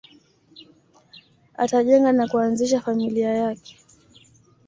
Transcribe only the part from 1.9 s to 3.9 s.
na kuanzisha familia yake